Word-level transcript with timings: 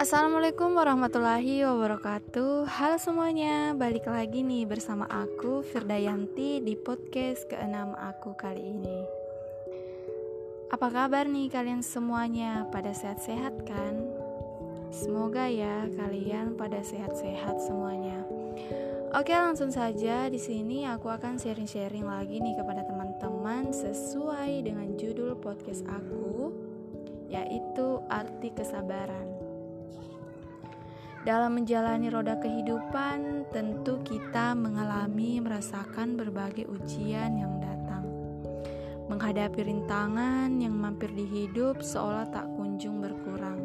Assalamualaikum 0.00 0.80
warahmatullahi 0.80 1.60
wabarakatuh 1.60 2.64
Halo 2.64 2.96
semuanya, 2.96 3.76
balik 3.76 4.08
lagi 4.08 4.40
nih 4.40 4.64
bersama 4.64 5.04
aku 5.04 5.60
Firdayanti 5.60 6.64
di 6.64 6.72
podcast 6.72 7.44
ke-6 7.52 8.00
aku 8.00 8.32
kali 8.32 8.64
ini 8.64 9.04
Apa 10.72 10.88
kabar 10.88 11.28
nih 11.28 11.52
kalian 11.52 11.84
semuanya? 11.84 12.64
Pada 12.72 12.96
sehat-sehat 12.96 13.60
kan? 13.68 14.00
Semoga 14.88 15.52
ya 15.52 15.84
kalian 15.92 16.56
pada 16.56 16.80
sehat-sehat 16.80 17.60
semuanya 17.60 18.24
Oke 19.12 19.36
langsung 19.36 19.68
saja 19.68 20.32
di 20.32 20.40
sini 20.40 20.88
aku 20.88 21.12
akan 21.12 21.36
sharing-sharing 21.36 22.08
lagi 22.08 22.40
nih 22.40 22.56
kepada 22.56 22.88
teman-teman 22.88 23.68
sesuai 23.68 24.64
dengan 24.64 24.96
judul 24.96 25.36
podcast 25.36 25.84
aku 25.84 26.56
yaitu 27.30 28.02
arti 28.10 28.50
kesabaran. 28.50 29.39
Dalam 31.20 31.60
menjalani 31.60 32.08
roda 32.08 32.40
kehidupan, 32.40 33.44
tentu 33.52 34.00
kita 34.00 34.56
mengalami 34.56 35.36
merasakan 35.36 36.16
berbagai 36.16 36.64
ujian 36.64 37.36
yang 37.36 37.60
datang. 37.60 38.08
Menghadapi 39.12 39.68
rintangan 39.68 40.48
yang 40.56 40.72
mampir 40.72 41.12
di 41.12 41.28
hidup 41.28 41.84
seolah 41.84 42.24
tak 42.32 42.48
kunjung 42.56 43.04
berkurang. 43.04 43.60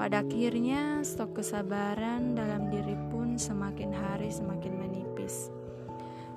Pada 0.00 0.24
akhirnya, 0.24 1.04
stok 1.04 1.44
kesabaran 1.44 2.32
dalam 2.32 2.72
diri 2.72 2.96
pun 3.12 3.36
semakin 3.36 3.92
hari 3.92 4.32
semakin 4.32 4.72
menipis. 4.72 5.52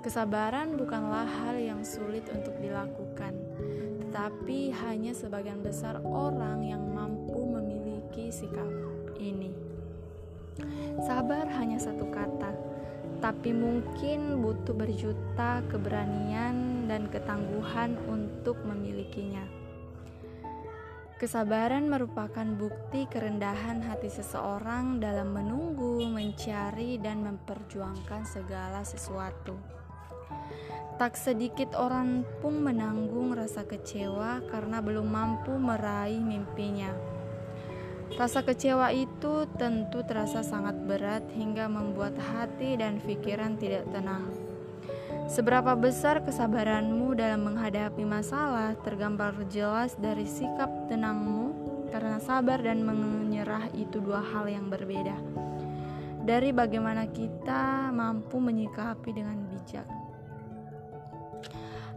Kesabaran 0.00 0.80
bukanlah 0.80 1.28
hal 1.28 1.60
yang 1.60 1.84
sulit 1.84 2.24
untuk 2.32 2.56
dilakukan, 2.56 3.36
tetapi 4.00 4.72
hanya 4.80 5.12
sebagian 5.12 5.60
besar 5.60 6.00
orang 6.00 6.64
yang 6.64 6.88
mampu 6.88 7.36
memiliki 7.36 8.32
sikap 8.32 8.72
ini. 9.20 9.71
Sabar 11.02 11.48
hanya 11.56 11.80
satu 11.80 12.08
kata, 12.12 12.52
tapi 13.22 13.54
mungkin 13.54 14.42
butuh 14.42 14.74
berjuta 14.74 15.62
keberanian 15.70 16.86
dan 16.90 17.06
ketangguhan 17.08 17.96
untuk 18.10 18.58
memilikinya. 18.66 19.62
Kesabaran 21.22 21.86
merupakan 21.86 22.42
bukti 22.58 23.06
kerendahan 23.06 23.78
hati 23.86 24.10
seseorang 24.10 24.98
dalam 24.98 25.30
menunggu, 25.30 26.02
mencari, 26.10 26.98
dan 26.98 27.22
memperjuangkan 27.22 28.26
segala 28.26 28.82
sesuatu. 28.82 29.54
Tak 30.98 31.14
sedikit 31.14 31.78
orang 31.78 32.26
pun 32.42 32.58
menanggung 32.58 33.38
rasa 33.38 33.62
kecewa 33.62 34.42
karena 34.50 34.82
belum 34.82 35.06
mampu 35.06 35.54
meraih 35.54 36.18
mimpinya. 36.18 37.11
Rasa 38.12 38.44
kecewa 38.44 38.92
itu 38.92 39.48
tentu 39.56 40.04
terasa 40.04 40.44
sangat 40.44 40.76
berat 40.84 41.24
hingga 41.32 41.64
membuat 41.64 42.12
hati 42.20 42.76
dan 42.76 43.00
pikiran 43.00 43.56
tidak 43.56 43.88
tenang. 43.88 44.28
Seberapa 45.32 45.72
besar 45.72 46.20
kesabaranmu 46.20 47.16
dalam 47.16 47.48
menghadapi 47.48 48.04
masalah 48.04 48.76
tergambar 48.84 49.32
jelas 49.48 49.96
dari 49.96 50.28
sikap 50.28 50.68
tenangmu 50.92 51.56
karena 51.88 52.20
sabar 52.20 52.60
dan 52.60 52.84
menyerah 52.84 53.72
itu 53.72 53.96
dua 53.96 54.20
hal 54.20 54.44
yang 54.44 54.68
berbeda. 54.68 55.16
Dari 56.22 56.52
bagaimana 56.52 57.08
kita 57.08 57.88
mampu 57.96 58.38
menyikapi 58.38 59.10
dengan 59.10 59.40
bijak. 59.48 59.88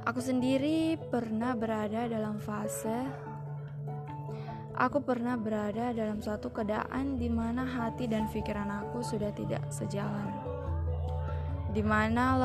Aku 0.05 0.21
sendiri 0.21 0.95
pernah 1.11 1.57
berada 1.57 2.05
dalam 2.05 2.37
fase 2.37 3.24
Aku 4.75 4.99
pernah 4.99 5.39
berada 5.39 5.95
dalam 5.95 6.19
suatu 6.19 6.51
keadaan 6.51 7.15
di 7.15 7.31
mana 7.31 7.63
hati 7.63 8.11
dan 8.11 8.27
pikiran 8.27 8.67
aku 8.83 8.99
sudah 8.99 9.31
tidak 9.31 9.63
sejalan. 9.71 10.35
Di 11.71 11.79
mana 11.79 12.35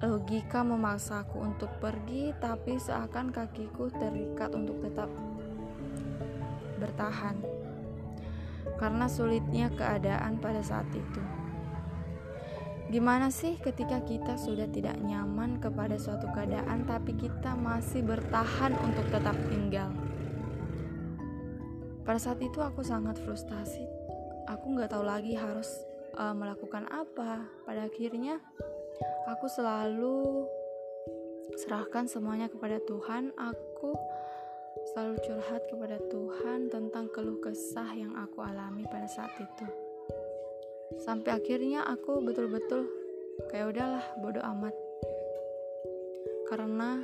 logika 0.00 0.64
memaksaku 0.64 1.44
untuk 1.44 1.68
pergi, 1.76 2.32
tapi 2.40 2.80
seakan 2.80 3.36
kakiku 3.36 3.92
terikat 3.92 4.48
untuk 4.56 4.80
tetap 4.80 5.12
bertahan. 6.80 7.36
Karena 8.80 9.04
sulitnya 9.04 9.68
keadaan 9.76 10.40
pada 10.40 10.64
saat 10.64 10.88
itu. 10.88 11.20
Gimana 12.88 13.28
sih 13.28 13.60
ketika 13.60 14.00
kita 14.00 14.40
sudah 14.40 14.72
tidak 14.72 14.96
nyaman 15.04 15.60
kepada 15.60 16.00
suatu 16.00 16.32
keadaan, 16.32 16.88
tapi 16.88 17.12
kita 17.12 17.52
masih 17.60 18.00
bertahan 18.08 18.72
untuk 18.80 19.04
tetap 19.12 19.36
tinggal? 19.52 19.92
Pada 22.04 22.20
saat 22.20 22.36
itu 22.44 22.60
aku 22.60 22.84
sangat 22.84 23.16
frustasi. 23.16 23.88
Aku 24.44 24.76
nggak 24.76 24.92
tahu 24.92 25.08
lagi 25.08 25.32
harus 25.32 25.66
uh, 26.20 26.36
melakukan 26.36 26.84
apa. 26.92 27.48
Pada 27.64 27.88
akhirnya 27.88 28.44
aku 29.24 29.48
selalu 29.48 30.44
serahkan 31.56 32.04
semuanya 32.04 32.52
kepada 32.52 32.76
Tuhan. 32.84 33.32
Aku 33.40 33.96
selalu 34.92 35.16
curhat 35.24 35.62
kepada 35.72 35.96
Tuhan 36.12 36.68
tentang 36.68 37.08
keluh 37.08 37.40
kesah 37.40 37.88
yang 37.96 38.12
aku 38.20 38.44
alami 38.44 38.84
pada 38.84 39.08
saat 39.08 39.32
itu. 39.40 39.66
Sampai 41.00 41.40
akhirnya 41.40 41.88
aku 41.88 42.20
betul-betul 42.20 42.84
kayak 43.48 43.72
udahlah 43.72 44.04
bodoh 44.20 44.44
amat. 44.44 44.76
Karena 46.52 47.00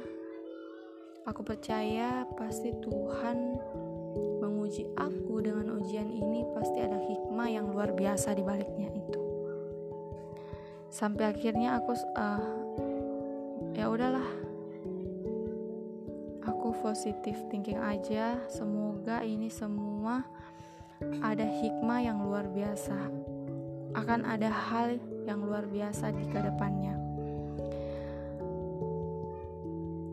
aku 1.24 1.40
percaya 1.40 2.28
pasti 2.36 2.76
Tuhan 2.84 3.56
menguji 4.70 4.86
aku 5.02 5.42
dengan 5.42 5.82
ujian 5.82 6.06
ini 6.06 6.46
pasti 6.54 6.78
ada 6.78 6.94
hikmah 6.94 7.50
yang 7.50 7.74
luar 7.74 7.90
biasa 7.90 8.38
di 8.38 8.42
baliknya 8.46 8.86
itu. 8.94 9.18
Sampai 10.94 11.34
akhirnya 11.34 11.74
aku 11.74 11.90
uh, 12.14 12.46
ya 13.74 13.90
udahlah. 13.90 14.30
Aku 16.46 16.70
positif 16.86 17.34
thinking 17.50 17.82
aja. 17.82 18.38
Semoga 18.46 19.26
ini 19.26 19.50
semua 19.50 20.22
ada 21.18 21.50
hikmah 21.50 22.06
yang 22.06 22.22
luar 22.22 22.46
biasa. 22.46 22.94
Akan 23.98 24.22
ada 24.22 24.54
hal 24.54 25.02
yang 25.26 25.42
luar 25.42 25.66
biasa 25.66 26.14
di 26.14 26.30
ke 26.30 26.38
depannya. 26.38 26.94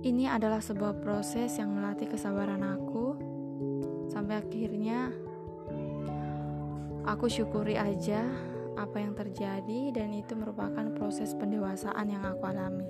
Ini 0.01 0.33
adalah 0.33 0.65
sebuah 0.65 0.97
proses 1.05 1.61
yang 1.61 1.77
melatih 1.77 2.09
kesabaran 2.09 2.65
aku 2.65 3.26
sampai 4.17 4.41
akhirnya 4.41 5.13
aku 7.05 7.29
syukuri 7.29 7.77
aja 7.77 8.25
apa 8.73 8.97
yang 8.97 9.13
terjadi 9.13 9.93
dan 9.93 10.09
itu 10.09 10.33
merupakan 10.33 10.89
proses 10.97 11.37
pendewasaan 11.37 12.09
yang 12.09 12.25
aku 12.25 12.41
alami. 12.49 12.89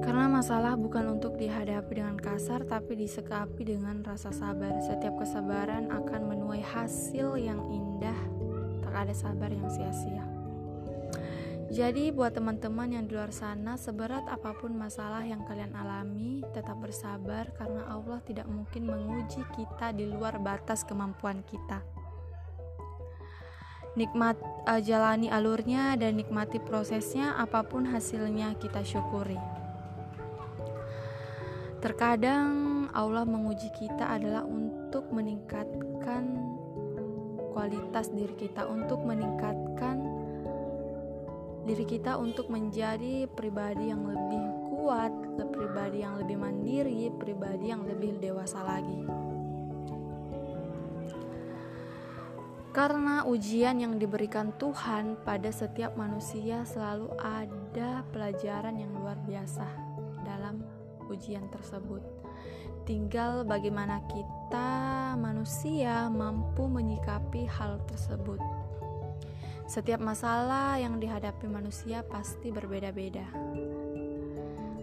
Karena 0.00 0.32
masalah 0.32 0.80
bukan 0.80 1.20
untuk 1.20 1.36
dihadapi 1.36 2.00
dengan 2.00 2.16
kasar 2.16 2.64
tapi 2.64 2.96
disekapi 2.96 3.68
dengan 3.68 4.00
rasa 4.00 4.32
sabar. 4.32 4.80
Setiap 4.80 5.20
kesabaran 5.20 5.92
akan 5.92 6.20
menuai 6.24 6.64
hasil 6.64 7.36
yang 7.36 7.60
indah. 7.68 8.16
Tak 8.80 8.96
ada 8.96 9.12
sabar 9.12 9.52
yang 9.52 9.68
sia-sia. 9.68 10.29
Jadi 11.70 12.10
buat 12.10 12.34
teman-teman 12.34 12.98
yang 12.98 13.06
di 13.06 13.14
luar 13.14 13.30
sana, 13.30 13.78
seberat 13.78 14.26
apa 14.26 14.58
pun 14.58 14.74
masalah 14.74 15.22
yang 15.22 15.46
kalian 15.46 15.70
alami, 15.78 16.42
tetap 16.50 16.74
bersabar 16.82 17.46
karena 17.54 17.86
Allah 17.86 18.18
tidak 18.26 18.50
mungkin 18.50 18.90
menguji 18.90 19.38
kita 19.54 19.94
di 19.94 20.10
luar 20.10 20.42
batas 20.42 20.82
kemampuan 20.82 21.46
kita. 21.46 21.78
Nikmat 23.94 24.34
uh, 24.66 24.82
jalani 24.82 25.30
alurnya 25.30 25.94
dan 25.94 26.18
nikmati 26.18 26.58
prosesnya, 26.58 27.38
apa 27.38 27.62
pun 27.62 27.86
hasilnya 27.86 28.58
kita 28.58 28.82
syukuri. 28.82 29.38
Terkadang 31.78 32.90
Allah 32.90 33.22
menguji 33.22 33.70
kita 33.78 34.10
adalah 34.10 34.42
untuk 34.42 35.06
meningkatkan 35.14 36.34
kualitas 37.54 38.10
diri 38.10 38.34
kita, 38.34 38.66
untuk 38.66 39.06
meningkatkan 39.06 39.99
diri 41.64 41.84
kita 41.84 42.16
untuk 42.16 42.48
menjadi 42.48 43.28
pribadi 43.28 43.92
yang 43.92 44.04
lebih 44.04 44.44
kuat, 44.72 45.12
pribadi 45.52 46.00
yang 46.00 46.16
lebih 46.16 46.36
mandiri, 46.40 47.12
pribadi 47.14 47.68
yang 47.68 47.84
lebih 47.84 48.16
dewasa 48.16 48.64
lagi. 48.64 49.04
Karena 52.70 53.26
ujian 53.26 53.82
yang 53.82 53.98
diberikan 53.98 54.54
Tuhan 54.54 55.18
pada 55.26 55.50
setiap 55.50 55.98
manusia 55.98 56.62
selalu 56.62 57.10
ada 57.18 58.06
pelajaran 58.14 58.78
yang 58.78 58.94
luar 58.94 59.18
biasa 59.26 59.66
dalam 60.22 60.62
ujian 61.10 61.50
tersebut. 61.50 61.98
Tinggal 62.86 63.42
bagaimana 63.42 63.98
kita 64.06 64.70
manusia 65.18 66.06
mampu 66.08 66.70
menyikapi 66.70 67.42
hal 67.50 67.82
tersebut. 67.90 68.38
Setiap 69.70 70.02
masalah 70.02 70.82
yang 70.82 70.98
dihadapi 70.98 71.46
manusia 71.46 72.02
pasti 72.02 72.50
berbeda-beda, 72.50 73.22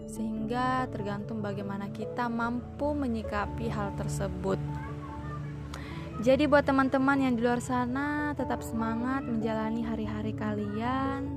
sehingga 0.08 0.88
tergantung 0.88 1.44
bagaimana 1.44 1.92
kita 1.92 2.24
mampu 2.32 2.96
menyikapi 2.96 3.68
hal 3.68 3.92
tersebut. 4.00 4.56
Jadi 6.24 6.48
buat 6.48 6.64
teman-teman 6.64 7.20
yang 7.20 7.36
di 7.36 7.44
luar 7.44 7.60
sana 7.60 8.32
tetap 8.32 8.64
semangat 8.64 9.28
menjalani 9.28 9.84
hari-hari 9.84 10.32
kalian. 10.32 11.36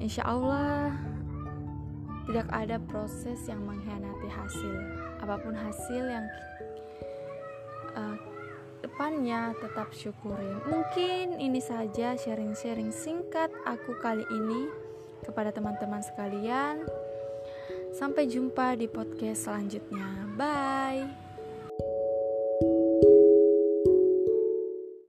Insya 0.00 0.24
Allah 0.24 0.96
tidak 2.24 2.48
ada 2.48 2.80
proses 2.80 3.44
yang 3.44 3.60
mengkhianati 3.68 4.28
hasil. 4.32 4.76
Apa 5.20 5.36
pun 5.36 5.52
hasil 5.52 6.04
yang 6.08 6.24
uh, 7.92 8.29
depannya 9.00 9.56
tetap 9.56 9.96
syukuri. 9.96 10.60
Mungkin 10.68 11.40
ini 11.40 11.56
saja 11.56 12.20
sharing-sharing 12.20 12.92
singkat 12.92 13.48
aku 13.64 13.96
kali 13.96 14.20
ini 14.28 14.68
kepada 15.24 15.48
teman-teman 15.48 16.04
sekalian. 16.04 16.84
Sampai 17.96 18.28
jumpa 18.28 18.76
di 18.76 18.92
podcast 18.92 19.48
selanjutnya. 19.48 20.04
Bye. 20.36 21.29